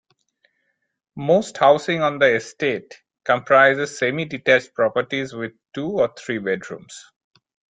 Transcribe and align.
Most 1.15 1.57
housing 1.57 2.01
on 2.01 2.17
the 2.17 2.33
estate 2.37 3.03
comprises 3.23 3.99
semi-detached 3.99 4.73
properties 4.73 5.31
with 5.31 5.51
two 5.75 5.89
or 5.89 6.11
three 6.17 6.39
bedrooms. 6.39 7.05